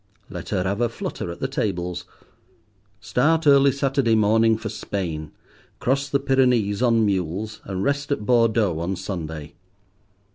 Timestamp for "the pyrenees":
6.09-6.81